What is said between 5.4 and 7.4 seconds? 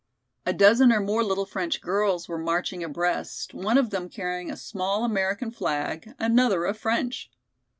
flag, another a French.